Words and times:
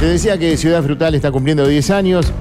Te 0.00 0.06
decía 0.06 0.38
que 0.38 0.56
Ciudad 0.56 0.80
Frutal 0.84 1.16
está 1.16 1.32
cumpliendo 1.32 1.66
10 1.66 1.90
años. 1.90 2.32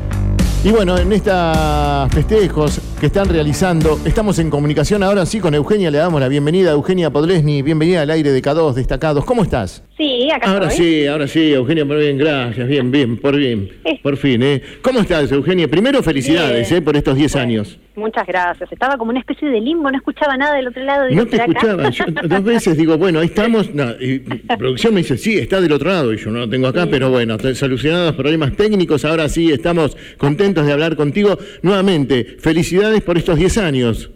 Y 0.63 0.69
bueno, 0.69 0.95
en 0.95 1.11
estos 1.11 2.13
festejos 2.13 2.79
que 2.99 3.07
están 3.07 3.29
realizando, 3.29 3.99
estamos 4.05 4.37
en 4.37 4.51
comunicación 4.51 5.01
ahora 5.01 5.25
sí 5.25 5.39
con 5.39 5.55
Eugenia, 5.55 5.89
le 5.89 5.97
damos 5.97 6.21
la 6.21 6.27
bienvenida. 6.27 6.71
Eugenia 6.71 7.09
Podlesni, 7.09 7.63
bienvenida 7.63 8.03
al 8.03 8.11
aire 8.11 8.31
de 8.31 8.43
K2 8.43 8.73
Destacados. 8.73 9.25
¿Cómo 9.25 9.41
estás? 9.41 9.81
Sí, 9.97 10.29
acá 10.31 10.51
Ahora 10.51 10.67
estoy. 10.67 10.85
sí, 10.85 11.07
ahora 11.07 11.27
sí, 11.27 11.53
Eugenia, 11.53 11.83
muy 11.83 11.97
bien, 11.97 12.19
gracias, 12.19 12.67
bien, 12.67 12.91
bien, 12.91 13.17
por 13.17 13.35
bien, 13.35 13.67
Sí. 13.83 13.99
por 14.03 14.15
fin, 14.15 14.43
¿eh? 14.43 14.61
¿Cómo 14.83 14.99
estás, 14.99 15.31
Eugenia? 15.31 15.67
Primero, 15.67 16.03
felicidades, 16.03 16.69
Bien. 16.69 16.81
¿eh? 16.81 16.85
Por 16.85 16.95
estos 16.97 17.15
10 17.15 17.31
Bueno, 17.33 17.43
años. 17.47 17.79
Muchas 17.95 18.27
gracias. 18.27 18.71
Estaba 18.71 18.95
como 18.95 19.09
una 19.09 19.19
especie 19.21 19.49
de 19.49 19.59
limbo, 19.59 19.89
no 19.89 19.97
escuchaba 19.97 20.37
nada 20.37 20.53
del 20.55 20.67
otro 20.67 20.83
lado. 20.83 21.07
digo, 21.07 21.23
No 21.23 21.27
te 21.27 21.37
escuchaba, 21.37 21.89
yo 21.89 22.05
dos 22.29 22.43
veces 22.43 22.77
digo, 22.77 22.95
bueno, 22.99 23.19
ahí 23.21 23.25
estamos, 23.25 23.73
no, 23.73 23.89
y 23.99 24.19
producción 24.19 24.93
me 24.93 24.99
dice, 25.01 25.17
sí, 25.17 25.35
está 25.39 25.59
del 25.59 25.71
otro 25.71 25.89
lado, 25.89 26.13
y 26.13 26.17
yo 26.17 26.29
no 26.29 26.39
lo 26.41 26.49
tengo 26.49 26.67
acá, 26.67 26.83
Sí. 26.83 26.89
pero 26.91 27.09
bueno, 27.09 27.35
solucionados 27.55 28.13
problemas 28.15 28.55
técnicos, 28.55 29.03
ahora 29.03 29.27
sí 29.29 29.51
estamos 29.51 29.97
contentos 30.17 30.67
de 30.67 30.73
hablar 30.73 30.95
contigo. 30.95 31.39
Nuevamente, 31.63 32.35
felicidades 32.39 33.01
por 33.01 33.17
estos 33.17 33.37
10 33.39 33.57
años. 33.57 34.11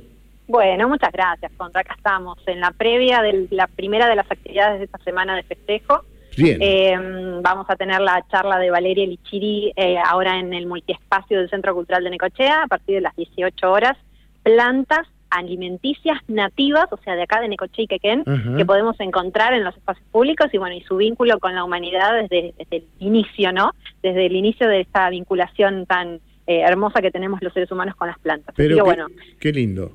Bueno, 0.51 0.89
muchas 0.89 1.13
gracias, 1.13 1.49
Contra. 1.55 1.79
Acá 1.79 1.93
estamos 1.95 2.37
en 2.45 2.59
la 2.59 2.71
previa 2.71 3.21
de 3.21 3.47
la 3.51 3.67
primera 3.67 4.09
de 4.09 4.17
las 4.17 4.29
actividades 4.29 4.79
de 4.79 4.85
esta 4.85 4.97
semana 4.97 5.33
de 5.33 5.43
festejo. 5.43 6.03
Bien. 6.35 6.57
Eh, 6.59 6.93
vamos 7.41 7.67
a 7.69 7.77
tener 7.77 8.01
la 8.01 8.25
charla 8.29 8.59
de 8.59 8.69
Valeria 8.69 9.07
Lichiri 9.07 9.71
eh, 9.77 9.95
ahora 9.97 10.39
en 10.39 10.53
el 10.53 10.67
multiespacio 10.67 11.39
del 11.39 11.49
Centro 11.49 11.73
Cultural 11.73 12.03
de 12.03 12.09
Necochea 12.09 12.63
a 12.63 12.67
partir 12.67 12.95
de 12.95 13.01
las 13.01 13.15
18 13.15 13.71
horas. 13.71 13.97
Plantas 14.43 15.07
alimenticias 15.29 16.17
nativas, 16.27 16.87
o 16.91 16.97
sea, 16.97 17.15
de 17.15 17.23
acá 17.23 17.39
de 17.39 17.47
Necochea 17.47 17.85
y 17.85 17.87
Quequén, 17.87 18.25
que 18.57 18.65
podemos 18.65 18.99
encontrar 18.99 19.53
en 19.53 19.63
los 19.63 19.77
espacios 19.77 20.05
públicos 20.11 20.47
y 20.51 20.57
bueno, 20.57 20.75
y 20.75 20.81
su 20.81 20.97
vínculo 20.97 21.39
con 21.39 21.55
la 21.55 21.63
humanidad 21.63 22.13
desde, 22.21 22.53
desde 22.57 22.77
el 22.77 22.87
inicio, 22.99 23.53
¿no? 23.53 23.71
Desde 24.03 24.25
el 24.25 24.35
inicio 24.35 24.67
de 24.67 24.81
esta 24.81 25.09
vinculación 25.09 25.85
tan 25.85 26.19
eh, 26.47 26.63
hermosa 26.67 27.01
que 27.01 27.11
tenemos 27.11 27.41
los 27.41 27.53
seres 27.53 27.71
humanos 27.71 27.95
con 27.95 28.09
las 28.09 28.19
plantas. 28.19 28.53
Pero 28.57 28.75
qué, 28.75 28.81
bueno, 28.81 29.07
qué 29.39 29.53
lindo. 29.53 29.93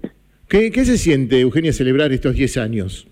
¿Qué, 0.48 0.70
¿Qué 0.70 0.84
se 0.84 0.96
siente, 0.98 1.40
Eugenia, 1.40 1.72
celebrar 1.72 2.12
estos 2.12 2.34
10 2.34 2.56
años? 2.58 3.06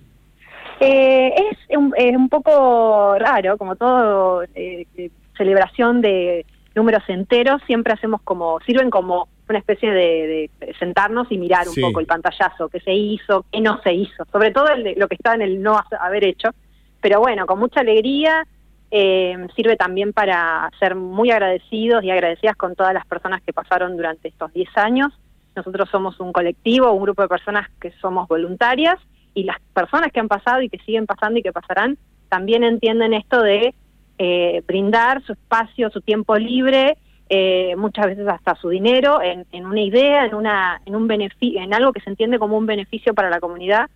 Eh, 0.81 1.33
es, 1.51 1.77
un, 1.77 1.93
es 1.97 2.17
un 2.17 2.29
poco 2.29 3.17
raro, 3.19 3.57
como 3.57 3.77
todo 3.77 4.43
eh, 4.55 4.87
eh, 4.97 5.11
celebración 5.37 6.01
de 6.01 6.45
números 6.75 7.03
enteros, 7.09 7.61
siempre 7.67 7.93
hacemos 7.93 8.21
como, 8.23 8.59
sirven 8.67 8.91
como 8.91 9.29
una 9.49 9.59
especie 9.59 9.91
de, 9.91 10.51
de 10.61 10.75
sentarnos 10.79 11.31
y 11.31 11.39
mirar 11.39 11.69
un 11.69 11.75
Sí. 11.75 11.81
poco 11.81 12.01
el 12.01 12.07
pantallazo, 12.07 12.69
qué 12.69 12.81
se 12.81 12.93
hizo, 12.93 13.45
qué 13.53 13.61
no 13.61 13.81
se 13.83 13.93
hizo, 13.93 14.25
sobre 14.33 14.51
todo 14.51 14.69
el 14.69 14.83
de- 14.85 14.95
lo 14.97 15.07
que 15.09 15.15
está 15.17 15.35
en 15.35 15.43
el 15.43 15.63
no 15.63 15.79
haber 16.01 16.25
hecho, 16.25 16.51
pero 17.01 17.21
bueno, 17.21 17.47
con 17.47 17.59
mucha 17.59 17.81
alegría, 17.81 18.47
eh, 18.91 19.37
sirve 19.55 19.77
también 19.77 20.13
para 20.13 20.71
ser 20.79 20.95
muy 20.95 21.31
agradecidos 21.31 22.03
y 22.05 22.11
agradecidas 22.11 22.57
con 22.57 22.75
todas 22.75 22.95
las 22.95 23.05
personas 23.07 23.43
que 23.43 23.53
pasaron 23.53 23.97
durante 23.97 24.29
estos 24.29 24.53
10 24.53 24.69
años. 24.77 25.13
Nosotros 25.57 25.89
somos 25.91 26.19
un 26.21 26.33
colectivo, 26.33 26.93
un 26.93 27.03
grupo 27.03 27.23
de 27.23 27.29
personas 27.29 27.69
que 27.81 27.93
somos 28.01 28.29
voluntarias 28.29 28.99
y 29.35 29.45
las 29.45 29.57
personas 29.73 30.13
que 30.13 30.21
han 30.21 30.29
pasado 30.29 30.63
y 30.63 30.69
que 30.69 30.79
siguen 30.79 31.07
pasando 31.07 31.39
y 31.39 31.43
que 31.43 31.53
pasarán 31.53 31.99
también 32.29 32.65
entienden 32.65 33.15
esto 33.15 33.43
de 33.43 33.75
eh, 34.19 34.63
brindar 34.67 35.23
su 35.23 35.33
espacio, 35.33 35.91
su 35.91 36.01
tiempo 36.01 36.37
libre, 36.37 36.97
eh, 37.29 37.75
muchas 37.77 38.07
veces 38.07 38.27
hasta 38.29 38.55
su 38.57 38.69
dinero 38.69 39.23
en, 39.23 39.47
en 39.53 39.67
una 39.67 39.81
idea, 39.81 40.25
en 40.27 40.35
una, 40.35 40.81
en 40.85 40.95
un 40.95 41.07
beneficio, 41.07 41.61
en 41.61 41.75
algo 41.75 41.93
que 41.93 42.01
se 42.01 42.11
entiende 42.11 42.39
como 42.39 42.57
un 42.57 42.67
beneficio 42.67 43.15
para 43.15 43.31
la 43.31 43.41
comunidad, 43.41 43.89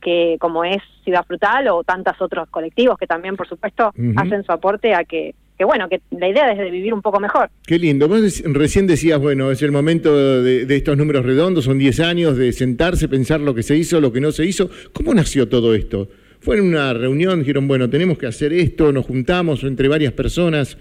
que 0.00 0.36
como 0.40 0.64
es 0.64 0.82
Ciudad 1.04 1.24
Frutal 1.26 1.68
o 1.68 1.82
tantos 1.84 2.20
otros 2.20 2.48
colectivos 2.48 2.98
que 2.98 3.06
también, 3.06 3.36
por 3.36 3.48
supuesto, 3.48 3.92
hacen 4.16 4.44
su 4.44 4.52
aporte 4.52 4.94
a 4.94 5.04
que, 5.04 5.34
que 5.58 5.64
bueno, 5.64 5.88
que 5.88 6.00
la 6.10 6.28
idea 6.28 6.52
es 6.52 6.58
de 6.58 6.70
vivir 6.70 6.92
un 6.92 7.02
poco 7.02 7.18
mejor. 7.20 7.48
Qué 7.66 7.78
lindo. 7.78 8.08
Vos 8.08 8.42
recién 8.44 8.86
decías, 8.86 9.18
bueno, 9.20 9.50
es 9.50 9.62
el 9.62 9.72
momento 9.72 10.42
de, 10.42 10.66
de 10.66 10.76
estos 10.76 10.96
números 10.96 11.24
redondos, 11.24 11.64
son 11.64 11.78
10 11.78 12.00
años, 12.00 12.36
de 12.36 12.52
sentarse, 12.52 13.08
pensar 13.08 13.40
lo 13.40 13.54
que 13.54 13.62
se 13.62 13.76
hizo, 13.76 14.00
lo 14.00 14.12
que 14.12 14.20
no 14.20 14.32
se 14.32 14.44
hizo. 14.44 14.68
¿Cómo 14.92 15.14
nació 15.14 15.48
todo 15.48 15.74
esto? 15.74 16.08
¿Fue 16.40 16.58
en 16.58 16.64
una 16.64 16.92
reunión? 16.92 17.40
Dijeron, 17.40 17.66
bueno, 17.66 17.88
tenemos 17.90 18.18
que 18.18 18.26
hacer 18.26 18.52
esto, 18.52 18.92
nos 18.92 19.06
juntamos 19.06 19.64
entre 19.64 19.88
varias 19.88 20.12
personas. 20.12 20.76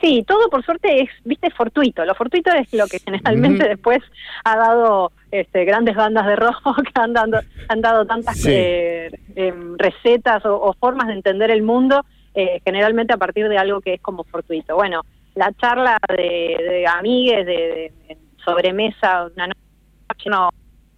Sí, 0.00 0.24
todo 0.26 0.48
por 0.48 0.64
suerte 0.64 1.02
es, 1.02 1.10
viste, 1.24 1.50
fortuito. 1.50 2.04
Lo 2.06 2.14
fortuito 2.14 2.50
es 2.52 2.72
lo 2.72 2.86
que 2.86 2.98
generalmente 2.98 3.68
después 3.68 3.98
ha 4.44 4.56
dado 4.56 5.12
este, 5.30 5.64
grandes 5.66 5.94
bandas 5.94 6.26
de 6.26 6.36
rojo 6.36 6.74
que 6.74 6.90
han, 7.00 7.12
dando, 7.12 7.38
han 7.68 7.80
dado 7.82 8.06
tantas 8.06 8.38
Sí. 8.38 8.48
eh, 8.50 9.10
em, 9.36 9.76
recetas 9.76 10.44
o, 10.46 10.56
o 10.60 10.72
formas 10.74 11.08
de 11.08 11.14
entender 11.14 11.50
el 11.50 11.62
mundo, 11.62 12.04
eh, 12.34 12.60
generalmente 12.64 13.12
a 13.14 13.18
partir 13.18 13.48
de 13.48 13.58
algo 13.58 13.80
que 13.80 13.94
es 13.94 14.00
como 14.00 14.24
fortuito. 14.24 14.74
Bueno, 14.76 15.02
la 15.34 15.52
charla 15.52 15.98
de, 16.08 16.56
de 16.58 16.86
amigues, 16.86 17.46
de, 17.46 17.92
de- 18.08 18.18
sobremesa, 18.44 19.28
una 19.36 19.48
noche 19.48 20.30
no, 20.30 20.48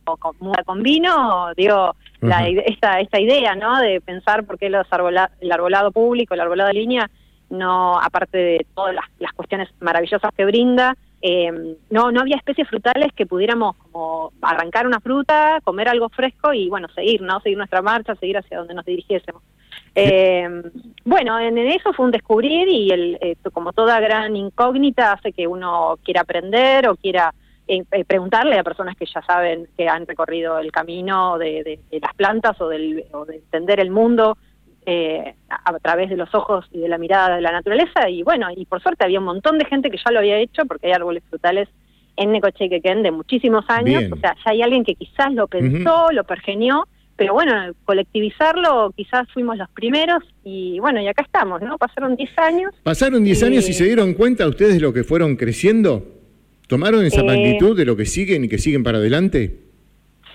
con, 0.04 0.34
con 0.64 0.82
vino, 0.82 1.50
digo, 1.56 1.94
Ajá. 2.22 2.48
ide- 2.48 2.64
esta, 2.66 3.00
esta 3.00 3.20
idea, 3.20 3.54
¿no? 3.56 3.78
De 3.80 4.00
pensar 4.00 4.44
por 4.44 4.58
qué 4.58 4.70
los 4.70 4.86
arbola- 4.90 5.30
el 5.40 5.50
arbolado 5.50 5.90
público, 5.90 6.34
el 6.34 6.40
arbolado 6.40 6.68
de 6.68 6.74
línea, 6.74 7.10
no, 7.50 7.98
aparte 8.00 8.38
de 8.38 8.66
todas 8.74 8.94
las, 8.94 9.04
las 9.18 9.32
cuestiones 9.32 9.68
maravillosas 9.80 10.30
que 10.36 10.44
brinda, 10.44 10.96
eh, 11.20 11.76
no, 11.90 12.10
no 12.10 12.20
había 12.20 12.36
especies 12.36 12.68
frutales 12.68 13.12
que 13.14 13.26
pudiéramos 13.26 13.76
como 13.76 14.32
arrancar 14.40 14.86
una 14.86 15.00
fruta, 15.00 15.60
comer 15.62 15.88
algo 15.88 16.08
fresco 16.08 16.52
y 16.52 16.68
bueno, 16.68 16.88
seguir, 16.94 17.20
¿no? 17.22 17.40
Seguir 17.40 17.58
nuestra 17.58 17.82
marcha, 17.82 18.14
seguir 18.16 18.38
hacia 18.38 18.58
donde 18.58 18.74
nos 18.74 18.84
dirigiésemos. 18.84 19.42
Eh, 19.94 20.48
bueno, 21.04 21.38
en, 21.38 21.58
eso 21.58 21.92
fue 21.92 22.06
un 22.06 22.12
descubrir 22.12 22.66
y 22.68 22.90
el, 22.90 23.18
eh, 23.20 23.36
como 23.52 23.72
toda 23.72 24.00
gran 24.00 24.34
incógnita 24.36 25.12
hace 25.12 25.32
que 25.32 25.46
uno 25.46 25.98
quiera 26.02 26.22
aprender 26.22 26.88
o 26.88 26.96
quiera 26.96 27.34
eh, 27.68 27.82
eh, 27.92 28.04
preguntarle 28.04 28.58
a 28.58 28.64
personas 28.64 28.96
que 28.96 29.06
ya 29.06 29.22
saben 29.22 29.68
que 29.76 29.88
han 29.88 30.06
recorrido 30.06 30.58
el 30.58 30.72
camino 30.72 31.36
de, 31.38 31.62
de- 31.62 31.80
de 31.90 32.00
las 32.00 32.14
plantas 32.14 32.60
o, 32.60 32.68
del, 32.68 33.04
o 33.12 33.24
de 33.24 33.36
entender 33.36 33.80
el 33.80 33.90
mundo 33.90 34.36
eh, 34.86 35.34
a, 35.48 35.78
través 35.78 36.10
de 36.10 36.16
los 36.16 36.34
ojos 36.34 36.66
y 36.72 36.78
de 36.80 36.88
la 36.88 36.98
mirada 36.98 37.36
de 37.36 37.42
la 37.42 37.52
naturaleza. 37.52 38.08
Y 38.08 38.22
bueno, 38.22 38.48
y 38.56 38.64
por 38.64 38.82
suerte 38.82 39.04
había 39.04 39.20
un 39.20 39.26
montón 39.26 39.58
de 39.58 39.64
gente 39.66 39.90
que 39.90 39.98
ya 39.98 40.10
lo 40.10 40.18
había 40.18 40.38
hecho 40.38 40.64
porque 40.66 40.88
hay 40.88 40.92
árboles 40.94 41.22
frutales 41.28 41.68
en 42.16 42.32
Necochea 42.32 42.66
y 42.66 42.70
Quequén 42.70 43.02
de 43.02 43.10
muchísimos 43.10 43.64
años, 43.68 44.00
Bien. 44.00 44.12
o 44.12 44.16
sea, 44.16 44.34
ya 44.44 44.50
hay 44.50 44.62
alguien 44.62 44.84
que 44.84 44.94
quizás 44.96 45.32
lo 45.32 45.46
pensó, 45.46 46.10
lo 46.12 46.24
pergenió, 46.24 46.86
pero 47.16 47.34
bueno, 47.34 47.52
colectivizarlo 47.84 48.92
quizás 48.96 49.28
fuimos 49.32 49.56
los 49.56 49.68
primeros 49.70 50.22
y 50.44 50.78
bueno, 50.80 51.00
y 51.00 51.08
acá 51.08 51.22
estamos, 51.22 51.60
¿no? 51.62 51.78
Pasaron 51.78 52.16
10 52.16 52.38
años. 52.38 52.72
¿Pasaron 52.82 53.24
10 53.24 53.38
Sí. 53.40 53.44
años 53.44 53.68
y 53.68 53.72
se 53.72 53.84
dieron 53.84 54.14
cuenta 54.14 54.46
ustedes 54.48 54.74
de 54.74 54.80
lo 54.80 54.92
que 54.92 55.04
fueron 55.04 55.36
creciendo? 55.36 56.04
¿Tomaron 56.68 57.04
esa 57.04 57.20
Eh, 57.20 57.24
magnitud 57.24 57.76
de 57.76 57.84
lo 57.84 57.96
que 57.96 58.06
siguen 58.06 58.44
y 58.44 58.48
que 58.48 58.58
siguen 58.58 58.82
para 58.82 58.98
adelante? 58.98 59.58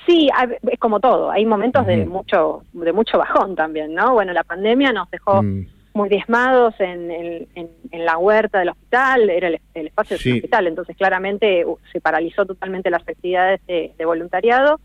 Sí, 0.06 0.30
es 0.72 0.80
como 0.80 1.00
todo, 1.00 1.30
hay 1.32 1.46
momentos 1.46 1.86
de 1.86 2.06
mucho 2.06 2.64
de 2.72 2.94
mucho 2.94 3.18
bajón 3.18 3.56
también, 3.56 3.94
¿no? 3.94 4.14
Bueno, 4.14 4.32
la 4.34 4.44
pandemia 4.44 4.94
nos 4.94 5.10
dejó 5.12 5.44
Mm. 5.44 5.66
muy 5.94 6.08
diezmados 6.10 6.76
en, 6.80 7.12
en- 7.12 7.70
en 7.92 8.06
la 8.06 8.18
huerta 8.18 8.60
del 8.60 8.70
hospital, 8.70 9.30
era 9.30 9.48
el, 9.50 9.60
el 9.74 9.88
espacio 9.88 10.18
Sí. 10.18 10.30
del 10.30 10.38
hospital, 10.38 10.68
entonces 10.68 10.96
claramente 10.96 11.66
uh, 11.66 11.78
se 11.92 12.00
paralizó 12.00 12.46
totalmente 12.46 12.90
las 12.90 13.02
actividades 13.02 13.60
de, 13.68 13.92
de 13.98 14.06
voluntariado. 14.06 14.80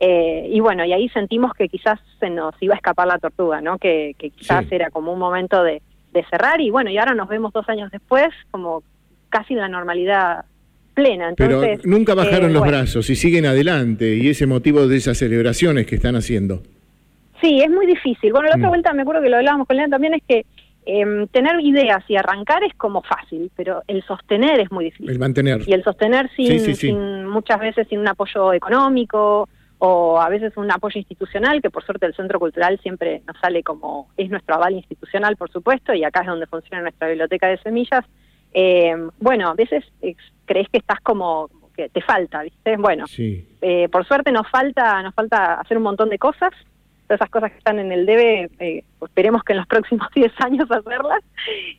Eh, 0.00 0.48
y 0.52 0.60
bueno, 0.60 0.84
y 0.84 0.92
ahí 0.92 1.08
sentimos 1.08 1.52
que 1.54 1.68
quizás 1.68 1.98
se 2.20 2.30
nos 2.30 2.54
iba 2.60 2.74
a 2.74 2.76
escapar 2.76 3.06
la 3.08 3.18
tortuga, 3.18 3.60
¿no? 3.60 3.78
Que, 3.78 4.14
que 4.18 4.30
quizás 4.30 4.64
Sí. 4.68 4.74
era 4.74 4.90
como 4.90 5.12
un 5.12 5.18
momento 5.18 5.62
de, 5.62 5.82
de 6.12 6.24
cerrar 6.30 6.60
y 6.60 6.70
bueno, 6.70 6.90
y 6.90 6.98
ahora 6.98 7.14
nos 7.14 7.28
vemos 7.28 7.52
dos 7.52 7.68
años 7.68 7.90
después 7.90 8.28
como 8.50 8.82
casi 9.28 9.54
en 9.54 9.60
la 9.60 9.68
normalidad 9.68 10.44
plena. 10.94 11.32
Pero 11.36 11.62
Entonces, 11.62 11.86
nunca 11.86 12.14
bajaron 12.14 12.50
eh, 12.50 12.52
los 12.52 12.60
bueno. 12.62 12.78
brazos 12.78 13.08
y 13.10 13.16
siguen 13.16 13.46
adelante 13.46 14.14
y 14.16 14.28
ese 14.28 14.46
motivo 14.46 14.86
de 14.88 14.96
esas 14.96 15.18
celebraciones 15.18 15.86
que 15.86 15.96
están 15.96 16.16
haciendo. 16.16 16.62
Sí, 17.40 17.60
es 17.62 17.70
muy 17.70 17.86
difícil. 17.86 18.32
Bueno, 18.32 18.48
la 18.48 18.56
otra 18.56 18.66
Mm. 18.66 18.70
vuelta 18.70 18.92
me 18.92 19.02
acuerdo 19.02 19.22
que 19.22 19.28
lo 19.28 19.36
hablábamos 19.36 19.66
con 19.68 19.76
Leandro 19.76 19.96
también 19.96 20.14
es 20.14 20.22
que 20.26 20.44
em, 20.90 21.26
tener 21.28 21.60
ideas 21.60 22.02
y 22.08 22.16
arrancar 22.16 22.64
es 22.64 22.72
como 22.74 23.02
fácil, 23.02 23.50
pero 23.54 23.82
el 23.88 24.02
sostener 24.04 24.58
es 24.58 24.72
muy 24.72 24.86
difícil. 24.86 25.10
El 25.10 25.18
mantener. 25.18 25.60
Y 25.66 25.72
el 25.74 25.84
sostener 25.84 26.30
sin, 26.34 26.46
Sí, 26.46 26.58
sí, 26.60 26.74
sí. 26.74 26.86
sin 26.88 27.26
muchas 27.26 27.60
veces 27.60 27.86
sin 27.88 27.98
un 27.98 28.08
apoyo 28.08 28.54
económico 28.54 29.46
o 29.80 30.20
a 30.20 30.28
veces 30.28 30.56
un 30.56 30.70
apoyo 30.72 30.98
institucional, 30.98 31.62
que 31.62 31.70
por 31.70 31.84
suerte 31.84 32.06
el 32.06 32.14
Centro 32.14 32.40
Cultural 32.40 32.78
siempre 32.82 33.22
nos 33.26 33.36
sale 33.38 33.62
como, 33.62 34.08
es 34.16 34.28
nuestro 34.28 34.56
aval 34.56 34.74
institucional, 34.74 35.36
por 35.36 35.50
supuesto, 35.50 35.94
y 35.94 36.02
acá 36.04 36.20
es 36.22 36.26
donde 36.26 36.46
funciona 36.46 36.82
nuestra 36.82 37.06
biblioteca 37.08 37.46
de 37.48 37.58
semillas. 37.58 38.04
Eh, 38.52 38.94
bueno, 39.20 39.50
a 39.50 39.54
veces 39.54 39.84
eh, 40.02 40.16
crees 40.46 40.68
que 40.68 40.78
estás 40.78 40.98
como, 41.00 41.48
como 41.48 41.72
que 41.72 41.88
te 41.90 42.00
falta, 42.02 42.42
¿viste? 42.42 42.76
Bueno, 42.76 43.06
Sí. 43.06 43.46
eh, 43.60 43.88
por 43.88 44.04
suerte 44.06 44.32
nos 44.32 44.48
falta, 44.50 45.00
nos 45.02 45.14
falta 45.14 45.54
hacer 45.60 45.76
un 45.76 45.84
montón 45.84 46.08
de 46.08 46.18
cosas, 46.18 46.50
todas 47.06 47.20
esas 47.20 47.30
cosas 47.30 47.52
que 47.52 47.58
están 47.58 47.78
en 47.78 47.92
el 47.92 48.04
debe, 48.04 48.50
eh, 48.58 48.84
esperemos 49.00 49.42
que 49.44 49.52
en 49.52 49.58
los 49.58 49.66
próximos 49.68 50.08
10 50.14 50.32
años 50.40 50.68
hacerlas. 50.70 51.22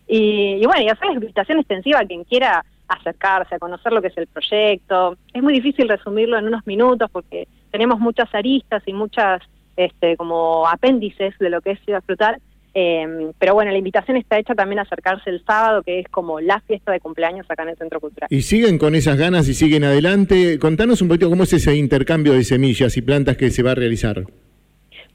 Y, 0.07 0.54
y 0.62 0.66
bueno, 0.66 0.81
y 0.84 0.88
hacer 0.90 1.07
la 1.07 1.13
invitación 1.16 1.60
extensiva 1.60 2.00
a 2.00 2.06
quien 2.06 2.24
quiera 2.24 2.63
acercarse, 2.88 3.56
a 3.56 3.60
conocer 3.60 3.92
lo 3.92 4.01
que 4.01 4.07
es 4.07 4.18
el 4.18 4.25
proyecto. 4.28 5.18
Es 5.34 5.44
muy 5.44 5.54
difícil 5.54 5.88
resumirlo 5.90 6.38
en 6.38 6.48
unos 6.48 6.66
minutos 6.66 7.10
porque 7.12 7.48
tenemos 7.71 8.00
muchas 8.00 8.33
aristas 8.33 8.83
y 8.86 8.94
muchas 8.94 9.42
este, 9.75 10.18
como 10.18 10.68
apéndices 10.68 11.38
de 11.39 11.50
lo 11.50 11.62
que 11.62 11.71
es 11.71 11.80
Ciudad 11.86 12.04
Frutal. 12.06 12.42
Em, 12.74 13.31
pero 13.39 13.56
bueno, 13.56 13.71
la 13.71 13.77
invitación 13.77 14.18
está 14.18 14.38
hecha 14.38 14.54
también 14.54 14.80
a 14.80 14.83
acercarse 14.83 15.30
el 15.30 15.44
sábado, 15.44 15.81
que 15.81 16.00
es 16.00 16.07
como 16.10 16.39
la 16.39 16.60
fiesta 16.62 16.92
de 16.92 17.00
cumpleaños 17.00 17.45
acá 17.50 17.63
en 17.63 17.69
el 17.69 17.77
Centro 17.77 18.00
Cultural. 18.00 18.27
Y 18.30 18.42
siguen 18.42 18.77
con 18.77 18.94
esas 18.94 19.18
ganas 19.18 19.48
y 19.48 19.54
siguen 19.54 19.83
adelante. 19.83 20.60
Contanos 20.60 21.01
un 21.01 21.07
poquito 21.07 21.30
cómo 21.30 21.44
es 21.44 21.54
ese 21.54 21.75
intercambio 21.75 22.33
de 22.33 22.44
semillas 22.44 22.95
y 22.98 23.01
plantas 23.01 23.38
que 23.38 23.50
se 23.50 23.63
va 23.63 23.72
a 23.72 23.75
realizar. 23.75 24.24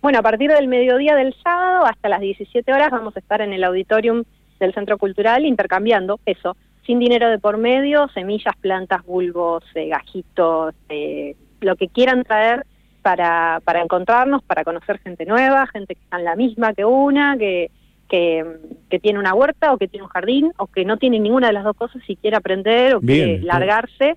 Bueno, 0.03 0.19
a 0.19 0.23
partir 0.23 0.51
del 0.51 0.69
mediodía 0.69 1.15
del 1.15 1.35
sábado 1.43 1.87
hasta 1.87 2.09
las 2.09 2.21
17 2.21 2.71
horas 2.73 2.91
vamos 2.91 3.17
a 3.17 3.21
estar 3.21 3.41
en 3.41 3.53
el 3.53 3.65
auditorium 3.65 4.25
del 4.61 4.75
Centro 4.75 4.99
Cultural 4.99 5.45
intercambiando 5.45 6.21
eso, 6.27 6.57
sin 6.87 6.99
dinero 6.99 7.31
de 7.31 7.39
por 7.39 7.57
medio, 7.57 8.09
semillas, 8.13 8.55
plantas, 8.61 9.05
bulbos, 9.05 9.65
eh, 9.75 9.89
gajitos, 9.89 10.75
eh, 10.89 11.37
lo 11.65 11.77
que 11.77 11.89
quieran 11.89 12.25
traer 12.25 12.65
para, 13.03 13.61
para 13.65 13.83
encontrarnos, 13.83 14.43
para 14.43 14.65
conocer 14.65 14.99
gente 14.99 15.27
nueva, 15.27 15.67
gente 15.67 15.95
que 15.95 16.01
está 16.03 16.19
en 16.19 16.25
la 16.25 16.37
misma 16.37 16.73
que 16.73 16.85
una, 16.85 17.37
que, 17.37 17.71
que, 18.09 18.99
tiene 19.01 19.19
una 19.19 19.35
huerta 19.35 19.73
o 19.73 19.79
que 19.79 19.89
tiene 19.89 20.05
un 20.05 20.11
jardín 20.11 20.53
o 20.57 20.67
que 20.67 20.85
no 20.85 20.97
tiene 20.97 21.19
ninguna 21.21 21.49
de 21.49 21.53
las 21.53 21.65
dos 21.65 21.77
cosas 21.77 22.03
y 22.09 22.17
quiere 22.17 22.37
aprender 22.37 22.95
o 22.95 23.01
quiere 23.01 23.41
largarse. 23.41 24.17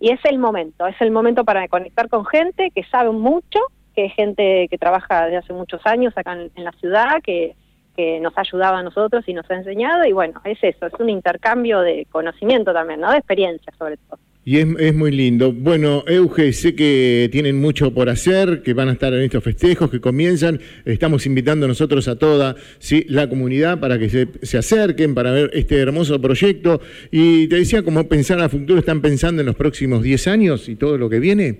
Y 0.00 0.10
es 0.10 0.20
el 0.24 0.38
momento, 0.38 0.86
es 0.86 1.00
el 1.00 1.10
momento 1.10 1.44
para 1.44 1.66
conectar 1.66 2.08
con 2.08 2.24
gente 2.26 2.70
que 2.72 2.84
sabe 2.84 3.10
mucho, 3.10 3.58
que 3.96 4.04
es 4.04 4.14
gente 4.14 4.68
que 4.68 4.78
trabaja 4.78 5.24
desde 5.24 5.38
hace 5.38 5.52
muchos 5.52 5.84
años 5.84 6.12
acá 6.16 6.34
en, 6.54 6.64
la 6.64 6.70
ciudad, 6.72 7.20
que, 7.22 7.56
que 7.96 8.20
nos 8.20 8.38
ha 8.38 8.42
ayudado 8.42 8.76
a 8.76 8.82
nosotros 8.84 9.24
y 9.26 9.32
nos 9.32 9.50
ha 9.50 9.56
enseñado. 9.56 10.04
Y 10.04 10.12
bueno, 10.12 10.40
es 10.44 10.58
eso, 10.62 10.86
es 10.86 10.94
un 11.00 11.10
intercambio 11.10 11.80
de 11.80 12.06
conocimiento 12.10 12.72
también, 12.72 13.00
¿no? 13.00 13.10
De 13.10 13.18
experiencia 13.18 13.72
sobre 13.76 13.96
todo. 13.96 14.20
Y 14.48 14.56
es, 14.60 14.94
muy 14.94 15.10
lindo. 15.10 15.52
Bueno, 15.52 16.04
Euge, 16.06 16.54
sé 16.54 16.74
que 16.74 17.28
tienen 17.30 17.60
mucho 17.60 17.92
por 17.92 18.08
hacer, 18.08 18.62
que 18.62 18.72
van 18.72 18.88
a 18.88 18.92
estar 18.92 19.12
en 19.12 19.20
estos 19.20 19.44
festejos 19.44 19.90
que 19.90 20.00
comienzan. 20.00 20.58
Estamos 20.86 21.26
invitando 21.26 21.68
nosotros 21.68 22.08
a 22.08 22.18
toda 22.18 22.56
¿sí? 22.78 23.04
la 23.10 23.28
comunidad 23.28 23.78
para 23.78 23.98
que 23.98 24.08
se, 24.08 24.56
acerquen, 24.56 25.14
para 25.14 25.32
ver 25.32 25.50
este 25.52 25.78
hermoso 25.78 26.18
proyecto. 26.18 26.80
Y 27.10 27.46
te 27.48 27.56
decía, 27.56 27.82
como 27.82 28.08
pensar 28.08 28.40
a 28.40 28.48
futuro, 28.48 28.78
¿están 28.78 29.02
pensando 29.02 29.42
en 29.42 29.46
los 29.48 29.54
próximos 29.54 30.02
10 30.02 30.28
años 30.28 30.66
y 30.70 30.76
todo 30.76 30.96
lo 30.96 31.10
que 31.10 31.20
viene? 31.20 31.58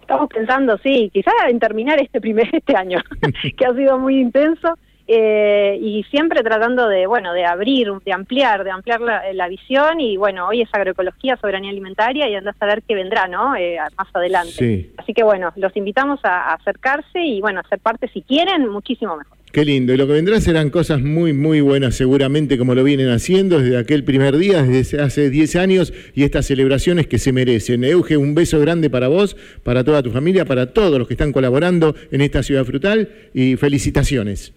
Estamos 0.00 0.28
pensando, 0.28 0.76
sí, 0.82 1.08
quizás 1.14 1.34
en 1.48 1.60
terminar 1.60 2.02
este 2.02 2.20
primer 2.20 2.48
este 2.52 2.76
año, 2.76 2.98
que 3.56 3.64
ha 3.64 3.72
sido 3.76 3.96
muy 3.96 4.18
intenso. 4.18 4.76
Eh, 5.08 5.78
y 5.80 6.02
siempre 6.10 6.42
tratando 6.42 6.88
de, 6.88 7.06
bueno, 7.06 7.32
de 7.32 7.44
abrir, 7.44 7.92
de 8.04 8.12
ampliar, 8.12 8.64
de 8.64 8.70
ampliar 8.72 9.00
la, 9.00 9.48
visión 9.48 10.00
y 10.00 10.16
bueno, 10.16 10.48
hoy 10.48 10.62
es 10.62 10.68
agroecología, 10.72 11.36
soberanía 11.36 11.70
alimentaria 11.70 12.28
y 12.28 12.34
anda 12.34 12.50
a 12.50 12.58
saber 12.58 12.82
qué 12.82 12.96
vendrá, 12.96 13.28
¿no? 13.28 13.54
Eh, 13.54 13.76
más 13.96 14.08
adelante. 14.12 14.90
Así 14.96 15.14
que 15.14 15.22
bueno, 15.22 15.52
los 15.54 15.76
invitamos 15.76 16.18
a, 16.24 16.54
acercarse 16.54 17.20
y 17.24 17.40
bueno, 17.40 17.60
a 17.60 17.68
ser 17.68 17.78
parte 17.78 18.08
si 18.08 18.22
quieren, 18.22 18.68
muchísimo 18.68 19.16
mejor. 19.16 19.36
Qué 19.52 19.64
lindo, 19.64 19.94
y 19.94 19.96
lo 19.96 20.08
que 20.08 20.14
vendrá 20.14 20.40
serán 20.40 20.70
cosas 20.70 21.00
muy, 21.00 21.32
muy 21.32 21.60
buenas 21.60 21.94
seguramente 21.94 22.58
como 22.58 22.74
lo 22.74 22.82
vienen 22.82 23.10
haciendo 23.10 23.60
desde 23.60 23.78
aquel 23.78 24.02
primer 24.02 24.36
día, 24.36 24.64
desde 24.64 25.00
hace 25.00 25.30
10 25.30 25.56
años 25.56 25.94
y 26.14 26.24
estas 26.24 26.46
celebraciones 26.46 27.06
que 27.06 27.18
se 27.18 27.32
merecen. 27.32 27.84
Euge, 27.84 28.16
un 28.16 28.34
beso 28.34 28.58
grande 28.58 28.90
para 28.90 29.06
vos, 29.06 29.36
para 29.62 29.84
toda 29.84 30.02
tu 30.02 30.10
familia, 30.10 30.44
para 30.44 30.72
todos 30.72 30.98
los 30.98 31.06
que 31.06 31.14
están 31.14 31.32
colaborando 31.32 31.94
en 32.10 32.22
esta 32.22 32.42
ciudad 32.42 32.64
frutal 32.64 33.08
y 33.32 33.54
felicitaciones. 33.54 34.52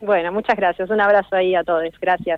Bueno, 0.00 0.30
muchas 0.32 0.56
gracias. 0.56 0.90
Un 0.90 1.00
abrazo 1.00 1.36
ahí 1.36 1.54
a 1.54 1.64
todos. 1.64 1.82
Gracias. 2.00 2.34